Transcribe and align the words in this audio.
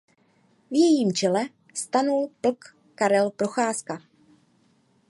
V 0.71 0.75
jejím 0.75 1.13
čele 1.13 1.49
stanul 1.73 2.31
plk. 2.41 2.77
Karel 2.95 3.29
Procházka. 3.29 4.01